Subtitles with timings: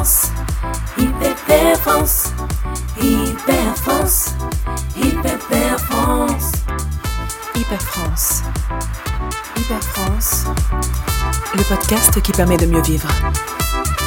[0.00, 0.32] France,
[0.96, 2.32] Hyper France,
[3.02, 4.34] Hyper France,
[4.96, 6.52] Hyper France,
[7.54, 8.42] Hyper France.
[9.58, 10.46] Hyper France.
[11.54, 13.10] Le podcast qui permet de mieux vivre.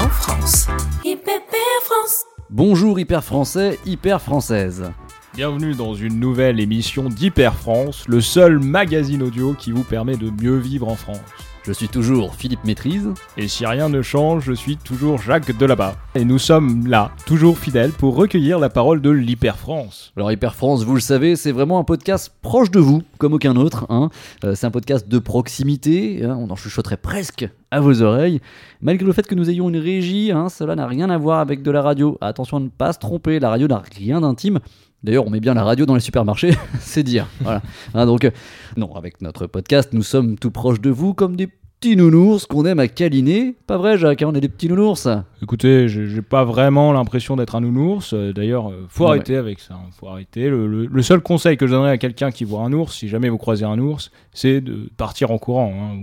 [0.02, 0.68] En France.
[1.06, 1.42] Hyper
[1.84, 2.26] France.
[2.50, 4.92] Bonjour hyper français, hyper française.
[5.36, 10.32] Bienvenue dans une nouvelle émission d'Hyper France, le seul magazine audio qui vous permet de
[10.32, 11.20] mieux vivre en France.
[11.66, 13.08] Je suis toujours Philippe Maîtrise.
[13.38, 15.96] Et si rien ne change, je suis toujours Jacques Delabas.
[16.14, 20.12] Et nous sommes là, toujours fidèles, pour recueillir la parole de l'Hyper France.
[20.18, 23.56] Alors Hyper France, vous le savez, c'est vraiment un podcast proche de vous, comme aucun
[23.56, 23.86] autre.
[23.90, 24.10] hein.
[24.44, 28.42] Euh, c'est un podcast de proximité, hein, on en chuchoterait presque à vos oreilles.
[28.82, 31.64] Malgré le fait que nous ayons une régie, hein, cela n'a rien à voir avec
[31.64, 32.18] de la radio.
[32.20, 34.60] Attention à ne pas se tromper, la radio n'a rien d'intime.
[35.02, 37.28] D'ailleurs, on met bien la radio dans les supermarchés, c'est dire.
[37.42, 37.62] Voilà.
[37.94, 38.32] Hein, donc, euh,
[38.76, 41.50] non, avec notre podcast, nous sommes tout proches de vous comme des
[41.84, 43.56] petits nounours qu'on aime à câliner.
[43.68, 45.08] Pas vrai, Jacques hein, On est des petits nounours.
[45.42, 48.14] Écoutez, j'ai pas vraiment l'impression d'être un nounours.
[48.14, 49.74] euh, D'ailleurs, euh, faut Non, arrêter avec ça.
[49.74, 50.50] hein, Faut arrêter.
[50.50, 53.10] Le, le- le seul conseil que je donnerais à quelqu'un qui voit un ours, si
[53.10, 55.74] jamais vous croisez un ours, c'est de partir en courant.
[55.76, 55.98] hein,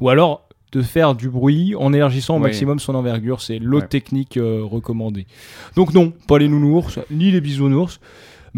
[0.00, 2.44] ou, ou alors de faire du bruit en élargissant au Oui.
[2.44, 3.40] maximum son envergure.
[3.42, 3.88] C'est l'autre Ouais.
[3.90, 5.26] technique euh, recommandée.
[5.76, 8.00] Donc non, pas les nounours, ni les bisounours.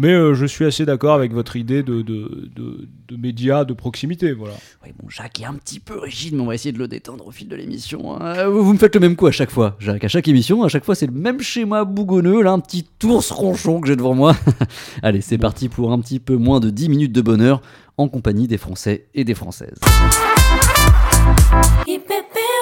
[0.01, 3.73] Mais euh, je suis assez d'accord avec votre idée de, de, de- de médias de
[3.73, 4.31] proximité.
[4.31, 4.53] Voilà.
[4.85, 7.27] Oui, bon, Jacques est un petit peu rigide, mais on va essayer de le détendre
[7.27, 8.15] au fil de l'émission.
[8.21, 8.47] hein.
[8.47, 10.05] Vous, vous me faites le même coup à chaque fois, Jacques.
[10.05, 13.29] À chaque émission, à chaque fois, c'est le même schéma bougonneux, là, un petit ours
[13.31, 14.37] ronchon que j'ai devant moi.
[15.03, 17.61] Allez, c'est parti pour un petit peu moins de 10 minutes de bonheur
[17.97, 19.79] en compagnie des Français et des Françaises.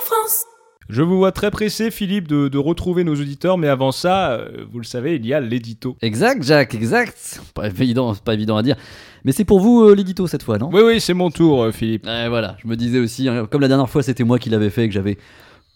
[0.06, 0.46] France.
[0.90, 3.58] Je vous vois très pressé, Philippe, de, de retrouver nos auditeurs.
[3.58, 5.98] Mais avant ça, euh, vous le savez, il y a l'édito.
[6.02, 7.42] Exact, Jacques, exact.
[7.54, 8.76] Pas évident, pas évident à dire.
[9.26, 10.70] Mais c'est pour vous euh, l'édito cette fois, non?
[10.72, 12.06] Oui, oui, c'est mon tour, euh, Philippe.
[12.06, 14.70] Ouais, voilà, je me disais aussi, hein, comme la dernière fois c'était moi qui l'avais
[14.70, 15.18] fait et que j'avais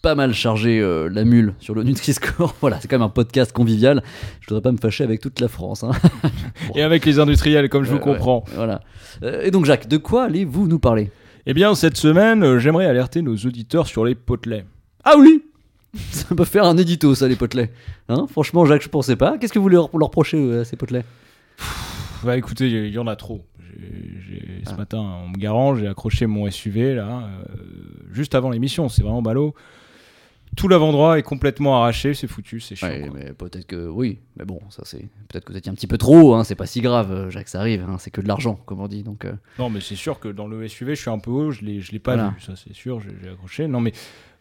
[0.00, 2.54] pas mal chargé euh, la mule sur le Nutri-Score.
[2.62, 4.02] voilà, c'est quand même un podcast convivial.
[4.40, 5.84] Je voudrais pas me fâcher avec toute la France.
[5.84, 5.90] hein.
[6.74, 8.44] Et avec les industriels, comme je vous ouais, comprends.
[8.54, 8.80] voilà.
[9.22, 11.10] Euh, et donc Jacques, de quoi allez-vous nous parler?
[11.44, 14.64] Eh bien, cette semaine, j'aimerais alerter nos auditeurs sur les potelets.
[15.04, 15.42] Ah oui
[16.10, 17.70] Ça peut faire un édito ça les potelets.
[18.08, 19.36] Hein Franchement Jacques, je pensais pas.
[19.38, 21.04] Qu'est-ce que vous leur, leur reprochez euh, à ces potelets?
[22.24, 23.44] Bah écoutez, il y en a trop.
[23.78, 27.54] J'ai- Ce matin, en me garant, j'ai accroché mon SUV, là, euh,
[28.12, 28.88] juste avant l'émission.
[28.88, 29.54] C'est vraiment ballot.
[30.56, 32.88] Tout l'avant-droit est complètement arraché, c'est foutu, c'est chiant.
[32.88, 35.86] Ouais, mais peut-être que oui, mais bon, ça c'est peut-être que vous étiez un petit
[35.86, 38.28] peu trop, hein, c'est pas si grave, euh, Jacques, ça arrive, hein, c'est que de
[38.28, 41.00] l'argent, comme on dit, donc euh, Non, mais c'est sûr que dans le SUV, je
[41.00, 42.34] suis un peu haut, je l'ai pas Voilà.
[42.36, 43.66] vu, ça c'est sûr, j'ai j'ai accroché.
[43.66, 43.92] Non, mais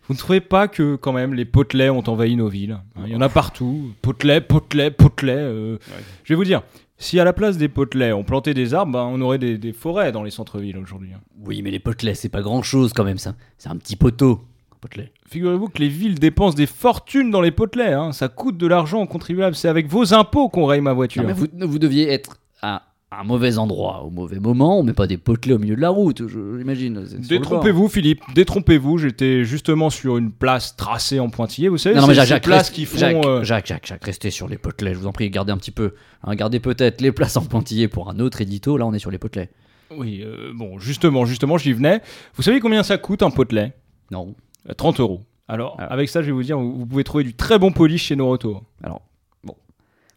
[0.07, 3.03] vous ne trouvez pas que quand même les potelets ont envahi nos villes hein?
[3.05, 3.91] Il y en a partout.
[4.01, 5.33] Potelets, potelets, potelets.
[5.37, 5.77] euh,
[6.23, 6.61] Je vais vous dire,
[6.97, 9.73] si à la place des potelets on plantait des arbres, ben, on aurait des, des
[9.73, 11.09] forêts dans les centres-villes aujourd'hui.
[11.15, 11.21] hein.
[11.45, 14.41] oui, mais les potelets, c'est pas grand-chose quand même, ça, c'est un petit poteau,
[14.73, 15.11] un potelet.
[15.29, 17.93] Figurez-vous que les villes dépensent des fortunes dans les potelets.
[17.93, 18.11] hein.
[18.11, 19.55] Ça coûte de l'argent aux contribuables.
[19.55, 21.21] C'est avec vos impôts qu'on raye ma voiture.
[21.23, 24.93] Non, mais vous, vous deviez être à un mauvais endroit, au mauvais moment, on met
[24.93, 27.03] pas des potelets au milieu de la route, je- j'imagine.
[27.19, 28.21] Détrompez-vous, Philippe.
[28.33, 28.97] Détrompez-vous.
[28.99, 31.67] J'étais justement sur une place tracée en pointillé.
[31.67, 32.97] Vous savez, Non, non, mais Jacques, ces Jacques, places reste- qui font.
[32.97, 35.57] Jacques, euh, Jacques, Jacques, Jacques, restez sur les potelets, je vous en prie, gardez un
[35.57, 35.93] petit peu.
[36.23, 39.11] Hein, gardez peut-être les places en pointillé pour un autre édito, là on est sur
[39.11, 39.49] les potelets.
[39.97, 42.01] Oui, euh, bon, justement, justement, j'y venais.
[42.35, 43.73] Vous savez combien ça coûte un potelet?
[44.09, 44.35] Non.
[44.69, 45.21] Euh, 30 euros.
[45.49, 45.85] Alors, Ah.
[45.87, 48.29] avec ça, je vais vous dire, vous, pouvez trouver du très bon polish chez nos
[48.29, 48.63] retours.
[48.81, 49.01] Alors,
[49.43, 49.55] bon,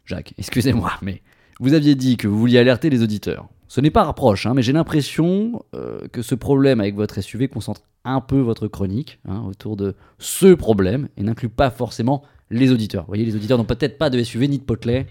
[0.06, 1.22] Jacques, excusez-moi, mais
[1.64, 3.48] vous aviez dit que vous vouliez alerter les auditeurs.
[3.68, 7.48] Ce n'est pas rapproche, hein, mais j'ai l'impression euh, que ce problème avec votre SUV
[7.48, 12.70] concentre un peu votre chronique hein, autour de ce problème et n'inclut pas forcément les
[12.70, 13.02] auditeurs.
[13.04, 15.06] Vous voyez, les auditeurs n'ont peut-être pas de SUV ni de potelet.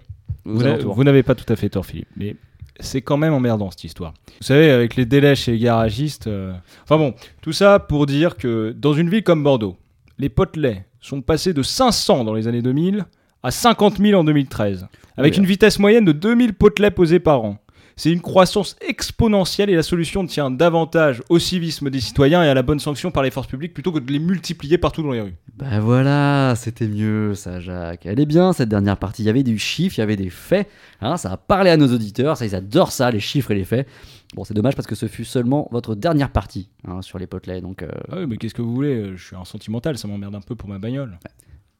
[0.63, 2.35] n'a- vous n'avez pas tout à fait tort, Philippe, mais
[2.79, 4.13] c'est quand même emmerdant cette histoire.
[4.39, 6.27] Vous savez, avec les délais chez les garagistes.
[6.27, 6.53] euh,
[6.83, 9.75] Enfin bon, tout ça pour dire que dans une ville comme Bordeaux,
[10.19, 13.05] les potelets sont passés de 500 dans les années 2000
[13.43, 14.87] à 50 000 en 2013,
[15.17, 15.39] avec Oui.
[15.39, 17.57] une vitesse moyenne de 2000 potelets posés par an.
[17.95, 22.55] C'est une croissance exponentielle et la solution tient davantage au civisme des citoyens et à
[22.55, 25.21] la bonne sanction par les forces publiques plutôt que de les multiplier partout dans les
[25.21, 25.35] rues.
[25.55, 28.07] Ben voilà, c'était mieux ça, Jacques.
[28.07, 29.21] Elle est bien cette dernière partie.
[29.21, 30.67] Il y avait du chiffre, il y avait des faits.
[31.01, 33.63] hein, ça a parlé à nos auditeurs, ça ils adorent ça, les chiffres et les
[33.65, 33.87] faits.
[34.33, 37.61] Bon, c'est dommage parce que ce fut seulement votre dernière partie hein, sur les potelets.
[37.61, 40.07] Donc, euh, Ah oui, mais qu'est-ce que vous voulez euh, Je suis un sentimental, ça
[40.07, 41.19] m'emmerde un peu pour ma bagnole.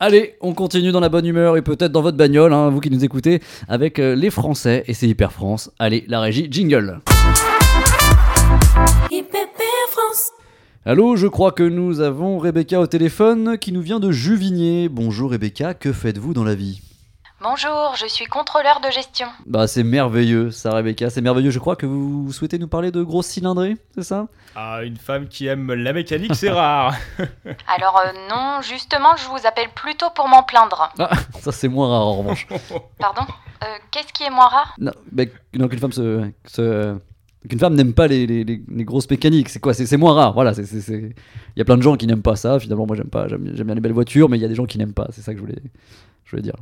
[0.04, 2.90] Allez, on continue dans la bonne humeur et peut-être dans votre bagnole, hein, vous qui
[2.90, 5.72] nous écoutez, avec euh, les Français et c'est Hyper France.
[5.80, 7.00] Allez, la régie, jingle.
[9.10, 9.48] Hyper
[9.90, 10.32] France.
[10.86, 14.90] Allô, je crois que nous avons Rebecca au téléphone qui nous vient de Juvigné.
[14.90, 16.82] Bonjour Rebecca, que faites-vous dans la vie?
[17.44, 19.28] Bonjour, je suis contrôleur de gestion.
[19.46, 21.52] Bah c'est merveilleux ça Rebecca, c'est merveilleux.
[21.52, 24.28] Je crois que vous souhaitez nous parler de grosses cylindrées, c'est ça?
[24.56, 26.96] Ah, une femme qui aime la mécanique, c'est rare.
[27.68, 30.94] Alors euh, non, justement, je vous appelle plutôt pour m'en plaindre.
[31.00, 31.10] Ah,
[31.42, 32.48] ça c'est moins rare en revanche.
[33.00, 33.24] Pardon?
[33.64, 34.74] Euh, Qu'est-ce qui est moins rare?
[34.80, 34.94] Non,
[35.54, 36.96] non, qu'une femme se, se-
[37.50, 39.74] qu'une femme n'aime pas les, les- les- les grosses mécaniques, c'est quoi?
[39.74, 40.34] C'est c'est moins rare.
[40.34, 41.14] Voilà, c'est c'est- c'est-
[41.56, 42.58] il y a plein de gens qui n'aiment pas ça.
[42.58, 44.56] Finalement, moi j'aime pas, j'aime j'aime bien les belles voitures, mais il y a des
[44.56, 45.08] gens qui n'aiment pas.
[45.12, 45.62] C'est ça que je voulais,
[46.24, 46.56] je voulais dire.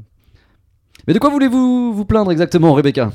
[1.07, 3.11] Mais de quoi voulez-vous vous plaindre exactement, Rebecca?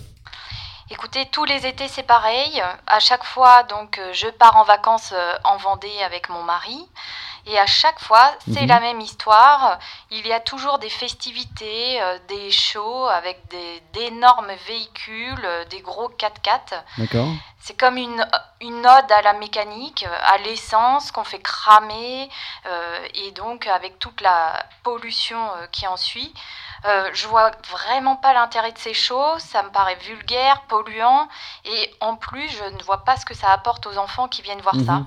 [0.91, 2.63] Écoutez, tous les étés c'est pareil.
[2.87, 6.79] À chaque fois, donc, euh, je pars en vacances euh, en Vendée avec mon mari.
[7.49, 8.69] Et à chaque fois, c'est Mhm.
[8.69, 9.79] la même histoire.
[10.11, 13.41] Il y a toujours des festivités, euh, des shows avec
[13.93, 16.83] d'énormes véhicules, euh, des gros 4x4.
[16.99, 17.29] D'accord.
[17.61, 18.25] C'est comme une,
[18.61, 22.29] une ode à la mécanique, à l'essence qu'on fait cramer,
[22.67, 25.39] euh, et donc avec toute la pollution
[25.73, 26.33] qui en suit.
[27.15, 31.29] Je vois vraiment pas l'intérêt de ces shows, ça me paraît vulgaire, polluant,
[31.65, 34.61] et en plus, je ne vois pas ce que ça apporte aux enfants qui viennent
[34.61, 35.01] voir ça.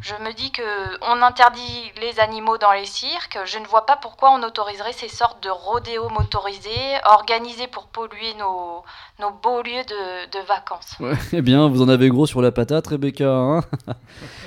[0.00, 0.62] Je me dis que
[1.02, 3.36] on interdit les animaux dans les cirques.
[3.46, 6.68] Je ne vois pas pourquoi on autoriserait ces sortes de rodéos motorisés
[7.04, 8.84] organisés pour polluer nos,
[9.20, 10.94] nos beaux lieux de, de vacances.
[11.00, 13.28] Ouais, eh bien, vous en avez gros sur la patate, Rebecca.
[13.30, 13.60] hein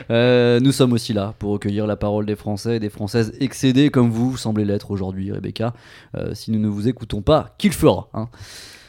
[0.10, 3.90] Euh, nous sommes aussi là pour recueillir la parole des Français et des Françaises excédés
[3.92, 5.74] comme vous semblez l'être aujourd'hui, Rebecca.
[6.18, 8.28] Euh, si nous ne vous écoutons pas, qui le fera hein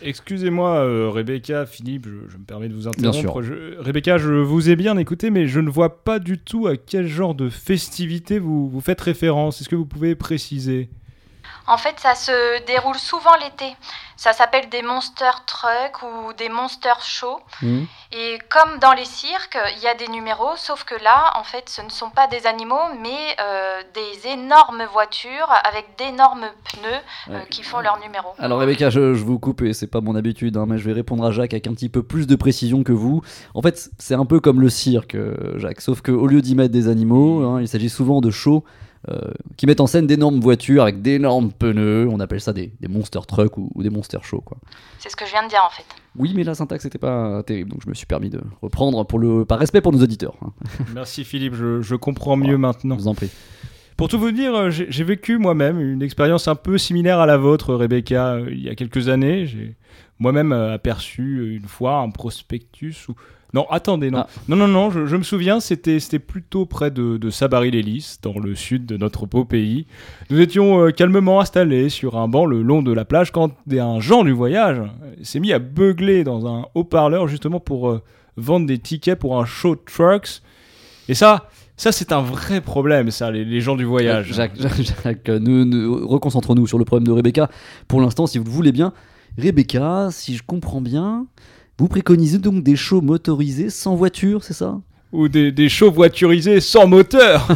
[0.04, 3.42] Excusez-moi, euh, Rebecca, Philippe, je, je me permets de vous Bien interrompre.
[3.42, 6.76] Je- Rebecca, je vous ai bien écouté, mais je ne vois pas du tout à
[6.76, 9.60] quel genre de festivité vous, vous faites référence?
[9.60, 10.90] Est-ce que vous pouvez préciser?
[11.66, 13.76] En fait, ça se déroule souvent l'été.
[14.16, 17.40] Ça s'appelle des monster trucks ou des monster shows.
[17.60, 21.42] Hmm Et comme dans les cirques, il y a des numéros, sauf que là, en
[21.44, 23.08] fait, ce ne sont pas des animaux, mais
[23.40, 27.00] euh, des énormes voitures avec d'énormes pneus
[27.30, 28.28] euh, qui font leur numéro.
[28.38, 30.92] Alors Rebecca, je, je vous coupe et c'est pas mon habitude, hein, mais je vais
[30.92, 33.22] répondre à Jacques avec un petit peu plus de précision que vous.
[33.54, 36.72] En fait, c'est un peu comme le cirque, euh, Jacques, sauf qu'au lieu d'y mettre
[36.72, 38.64] des animaux, hein, il s'agit souvent de shows
[39.56, 42.06] qui mettent en scène d'énormes voitures avec d'énormes pneus.
[42.08, 44.58] On appelle ça des, des monster trucks ou, ou des monster shows, quoi.
[44.98, 45.84] C'est ce que je viens de dire, en fait.
[46.16, 49.18] Oui, mais la syntaxe n'était pas terrible, donc je me suis permis de reprendre pour
[49.18, 50.36] le, par respect pour nos auditeurs.
[50.42, 50.52] hein.
[50.94, 52.96] Merci Philippe, je, je comprends mieux maintenant.
[52.96, 53.30] Je vous en prie.
[53.96, 57.26] Pour tout vous dire, euh, j'ai j'ai vécu moi-même une expérience un peu similaire à
[57.26, 59.46] la vôtre, Rebecca, euh, il y a quelques années.
[59.46, 59.76] J'ai
[60.18, 63.14] moi-même euh, aperçu euh, une fois un prospectus ou...
[63.54, 64.20] Non, attendez, non.
[64.20, 64.28] Ah.
[64.48, 68.38] Non, non, non, je, je me souviens, c'était c'était plutôt près de, de Sabary-les-Lys, dans
[68.38, 69.86] le sud de notre beau pays.
[70.30, 74.00] Nous étions euh, calmement installés sur un banc le long de la plage quand un
[74.00, 74.86] Jean du voyage euh,
[75.22, 78.02] s'est mis à beugler dans un haut-parleur justement pour euh,
[78.38, 80.40] vendre des tickets pour un show de trucks.
[81.08, 84.32] Et ça, ça c'est un vrai problème, ça, les, les gens du voyage.
[84.32, 87.50] Jacques, Jacques, Jacques, euh, nous, nous- reconcentrons-nous sur le problème de Rebecca.
[87.86, 88.94] Pour l'instant, si vous le voulez bien,
[89.36, 91.26] Rebecca, si je comprends bien,
[91.78, 94.78] vous préconisez donc des shows motorisés sans voiture, c'est ça?
[95.12, 97.46] Ou des, des shows voiturisés sans moteur.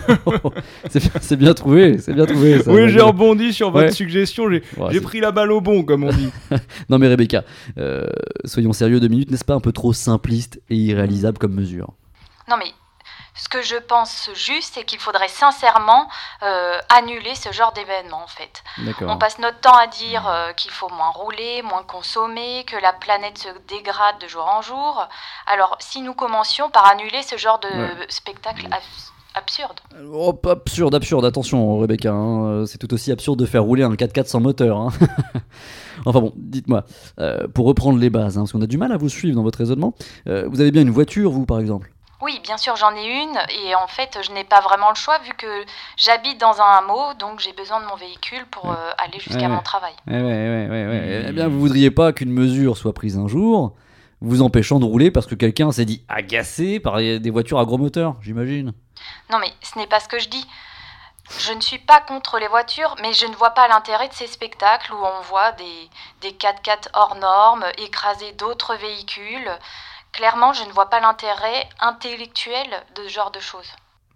[1.22, 2.60] C'est bien, trouvé, c'est bien trouvé.
[2.62, 2.70] ça.
[2.70, 3.92] oui, j'ai rebondi sur votre Ouais.
[3.92, 6.28] suggestion, j'ai Ouais, pris la balle au bon, comme on dit.
[6.90, 7.44] Non mais Rebecca,
[7.78, 8.04] euh,
[8.44, 11.94] soyons sérieux deux minutes, n'est-ce pas un peu trop simpliste et irréalisable comme mesure?
[12.48, 12.66] Non, mais
[13.36, 16.08] ce que je pense juste, c'est qu'il faudrait sincèrement
[16.42, 18.62] euh, annuler ce genre d'événement, en fait.
[19.02, 22.92] On passe notre temps à dire euh, qu'il faut moins rouler, moins consommer, que la
[22.92, 25.06] planète se dégrade de jour en jour.
[25.46, 28.06] Alors, si nous commencions par annuler ce genre de Ouais.
[28.08, 29.78] spectacle abs- absurde.
[30.12, 33.90] Oh, absurde, absurde, attention Rebecca, hein, euh, c'est tout aussi absurde de faire rouler un
[33.94, 34.78] 4x4 sans moteur.
[34.78, 34.88] hein.
[36.06, 36.84] enfin bon, dites-moi,
[37.20, 39.42] euh, pour reprendre les bases, hein, parce qu'on a du mal à vous suivre dans
[39.42, 41.90] votre raisonnement, vous avez bien une voiture, vous par exemple
[42.22, 45.18] Oui, bien sûr, j'en ai une, et en fait, je n'ai pas vraiment le choix
[45.18, 45.64] vu que
[45.98, 49.48] j'habite dans un hameau, donc j'ai besoin de mon véhicule pour euh, aller jusqu'à Ouais.
[49.48, 49.92] mon travail.
[50.08, 51.24] Eh ouais, ouais, ouais, ouais.
[51.28, 53.74] Eh bien, vous voudriez pas qu'une mesure soit prise un jour,
[54.22, 57.76] vous empêchant de rouler parce que quelqu'un s'est dit agacé par des voitures à gros
[57.76, 58.72] moteur, j'imagine.
[59.30, 60.46] Non, mais ce n'est pas ce que je dis.
[61.40, 64.28] Je ne suis pas contre les voitures, mais je ne vois pas l'intérêt de ces
[64.28, 65.90] spectacles où on voit des,
[66.22, 69.50] des 4x4 hors normes écraser d'autres véhicules.
[70.16, 73.68] Clairement, je ne vois pas l'intérêt intellectuel de ce genre de choses.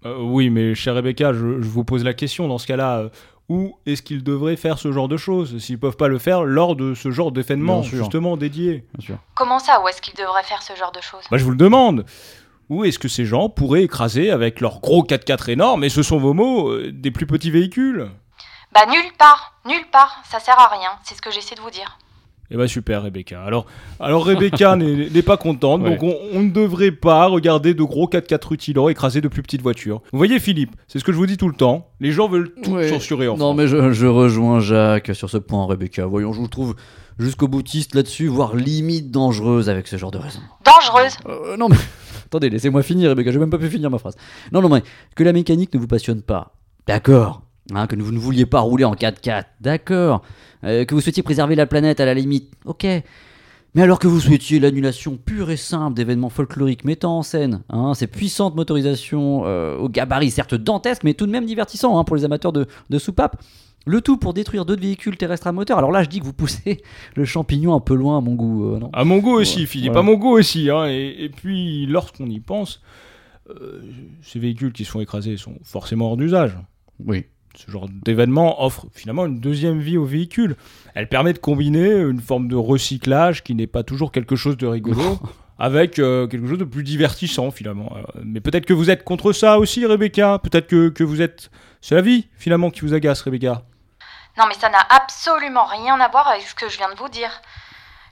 [0.07, 2.99] Euh, oui, mais chère Rebecca, je, je vous pose la question dans ce cas-là.
[3.01, 3.09] euh,
[3.51, 6.77] où est-ce qu'ils devraient faire ce genre de choses s'ils peuvent pas le faire lors
[6.77, 9.17] de ce genre d'événement justement dédié Bien sûr.
[9.35, 11.25] Comment ça, où est-ce qu'ils devraient faire ce genre de choses?
[11.31, 12.07] Bah, je vous le demande.
[12.69, 16.19] Où est-ce que ces gens pourraient écraser avec leurs gros 4x4 énormes, et ce sont
[16.19, 18.09] vos mots, euh, des plus petits véhicules?
[18.73, 21.71] Bah nulle part, nulle part, ça sert à rien, c'est ce que j'essaie de vous
[21.71, 21.99] dire.
[22.51, 23.43] Eh ben super Rebecca.
[23.45, 23.67] Alors,
[24.01, 25.91] alors Rebecca n'est pas contente, Ouais.
[25.91, 29.63] donc on, on ne devrait pas regarder de gros 4x4 rutilants écraser de plus petites
[29.63, 30.03] voitures.
[30.13, 31.89] Vous voyez Philippe, c'est ce que je vous dis tout le temps.
[32.01, 32.89] Les gens veulent tout Ouais.
[32.89, 33.57] censurer en Non, France.
[33.57, 36.07] mais je, je rejoins Jacques sur ce point, Rebecca.
[36.07, 36.75] Voyons, je vous trouve
[37.19, 40.41] jusqu'au boutiste là-dessus, voire limite dangereuse avec ce genre de raison.
[40.65, 41.17] Dangereuse.
[41.29, 41.77] Euh, non, mais
[42.27, 43.31] attendez, laissez-moi finir, Rebecca.
[43.31, 44.17] J'ai même pas pu finir ma phrase.
[44.53, 44.83] Non, non, mais
[45.15, 46.55] que la mécanique ne vous passionne pas,
[46.87, 47.43] d'accord.
[47.75, 50.23] Hein, que vous ne vouliez pas rouler en 4x4, d'accord.
[50.65, 52.85] Euh, que vous souhaitiez préserver la planète à la limite, ok.
[53.75, 57.95] Mais alors que vous souhaitiez l'annulation pure et simple d'événements folkloriques mettant en scène hein,
[57.95, 62.17] ces puissantes motorisations euh, au gabarit certes dantesques, mais tout de même divertissants hein, pour
[62.17, 63.41] les amateurs de, de soupapes,
[63.87, 65.79] le tout pour détruire d'autres véhicules terrestres à moteur.
[65.79, 66.83] Alors là, je dis que vous poussez
[67.15, 68.91] le champignon un peu loin à mon goût, euh, non?
[68.93, 70.01] À mon goût aussi, Philippe, voilà.
[70.01, 70.69] à mon goût aussi.
[70.69, 70.87] hein.
[70.89, 72.83] Et, et puis, lorsqu'on y pense,
[73.51, 73.81] euh,
[74.23, 76.59] ces véhicules qui se font écraser sont forcément hors d'usage.
[77.07, 77.25] Oui.
[77.67, 80.57] Ce genre d'événement offre finalement une deuxième vie au véhicule.
[80.95, 84.67] Elle permet de combiner une forme de recyclage qui n'est pas toujours quelque chose de
[84.67, 85.19] rigolo
[85.59, 87.93] avec euh, quelque chose de plus divertissant finalement.
[87.97, 90.39] Euh, mais peut-être que vous êtes contre ça aussi, Rebecca.
[90.39, 91.51] Peut-être que, que vous êtes...
[91.83, 93.63] C'est la vie finalement qui vous agace, Rebecca.
[94.39, 97.11] Non, mais ça n'a absolument rien à voir avec ce que je viens de vous
[97.11, 97.43] dire.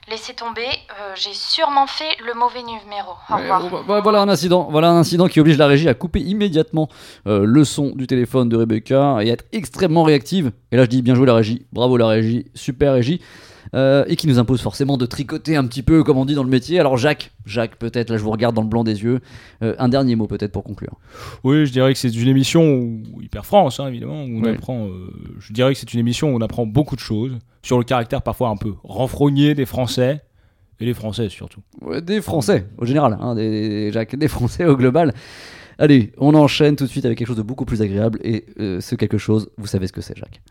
[0.09, 3.11] Laissez tomber, euh, j'ai sûrement fait le mauvais numéro.
[3.29, 3.83] Au revoir.
[3.87, 6.89] bah, voilà un incident, voilà un incident qui oblige la régie à couper immédiatement
[7.27, 10.51] euh, le son du téléphone de Rebecca et à être extrêmement réactive.
[10.71, 13.21] Et là je dis bien joué la régie, bravo la régie, super régie.
[13.75, 16.43] Euh, et qui nous impose forcément de tricoter un petit peu comme on dit dans
[16.43, 16.79] le métier.
[16.79, 19.19] Alors Jacques, Jacques peut-être, là je vous regarde dans le blanc des yeux,
[19.61, 20.95] Euh, un dernier mot peut-être pour conclure.
[21.43, 24.87] Oui, je dirais que c'est une émission où- Hyper France, hein, évidemment, où on apprend.
[24.87, 27.83] euh, je dirais que c'est une émission où on apprend beaucoup de choses sur le
[27.83, 30.21] caractère parfois un peu renfrogné des Français
[30.79, 31.61] et les Françaises surtout.
[31.81, 35.13] Ouais, des Français au général, hein, des, des- Jacques, des Français au global.
[35.77, 38.81] Allez, on enchaîne tout de suite avec quelque chose de beaucoup plus agréable et euh,
[38.81, 40.41] ce quelque chose, vous savez ce que c'est Jacques.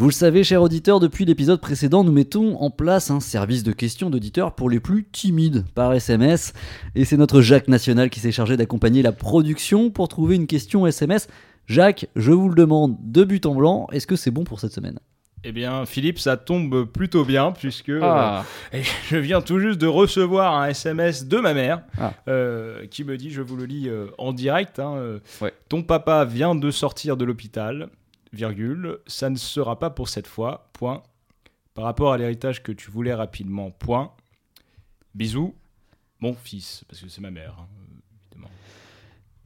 [0.00, 3.72] Vous le savez, chers auditeurs, depuis l'épisode précédent, nous mettons en place un service de
[3.72, 6.54] questions d'auditeurs pour les plus timides par SMS.
[6.94, 10.86] Et c'est notre Jacques National qui s'est chargé d'accompagner la production pour trouver une question
[10.86, 11.28] SMS.
[11.66, 14.72] Jacques, je vous le demande de but en blanc, est-ce que c'est bon pour cette
[14.72, 14.98] semaine?
[15.42, 18.44] Eh bien, Philippe, ça tombe plutôt bien puisque Ah.
[18.74, 22.12] euh, et je viens tout juste de recevoir un SMS de ma mère Ah.
[22.28, 25.54] euh, qui me dit, je vous le lis euh, en direct, hein, Ouais.
[25.70, 27.88] ton papa vient de sortir de l'hôpital,
[28.34, 31.02] virgule, ça ne sera pas pour cette fois, point.
[31.74, 34.12] Par rapport à l'héritage que tu voulais rapidement, point.
[35.14, 35.54] Bisous,
[36.20, 37.66] mon fils, parce que c'est ma mère, hein.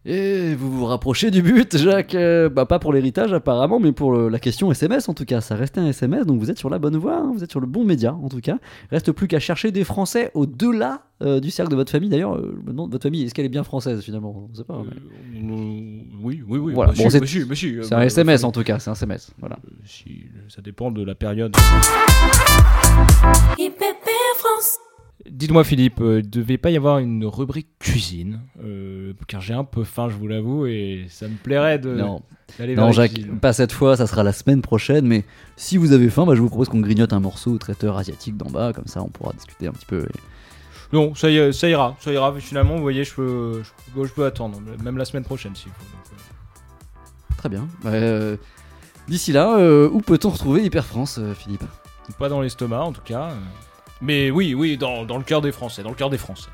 [0.06, 4.12] Et vous vous rapprochez du but, Jacques Euh, Bah pas pour l'héritage apparemment, mais pour
[4.12, 5.40] le- la question SMS en tout cas.
[5.40, 7.60] Ça restait un SMS, donc vous êtes sur la bonne voie, hein, vous êtes sur
[7.60, 8.58] le bon média en tout cas.
[8.90, 12.10] Reste plus qu'à chercher des Français au-delà euh, du cercle de votre famille.
[12.10, 14.48] D'ailleurs, euh, je me demande, votre famille, est-ce qu'elle est bien française finalement?
[14.50, 14.82] On sait pas.
[14.84, 16.74] mais- Euh, euh, oui, oui, oui.
[16.74, 18.52] Voilà, bah, bon, si, c'est- bah, si, bah, si, euh, C'est un SMS bah, en
[18.52, 19.30] tout cas, c'est un SMS.
[19.40, 19.56] Voilà.
[19.64, 21.56] euh, si, ça dépend de la période.
[23.58, 24.78] IPP France.
[25.30, 29.64] Dites-moi Philippe, euh, il devait pas y avoir une rubrique cuisine, euh, car j'ai un
[29.64, 32.22] peu faim, je vous l'avoue, et ça me plairait de non,
[32.58, 33.38] vers non Jacques, cuisine.
[33.40, 35.06] pas cette fois, ça sera la semaine prochaine.
[35.06, 35.24] Mais
[35.56, 38.36] si vous avez faim, bah, je vous propose qu'on grignote un morceau au traiteur asiatique
[38.36, 40.00] d'en bas, comme ça on pourra discuter un petit peu.
[40.02, 42.32] et- Non, ça, y- ça ira, ça ira.
[42.38, 45.84] Finalement, vous voyez, je peux, je, je peux attendre, même la semaine prochaine s'il faut.
[45.84, 47.66] donc, euh, Très bien.
[47.82, 48.36] Bah, euh,
[49.08, 51.64] D'ici là, euh, où peut-on retrouver Hyper France, euh, Philippe?
[52.18, 53.32] Pas dans l'estomac en tout cas.
[54.00, 56.50] Mais oui, oui, dans, dans le cœur des Français, dans le cœur des Français.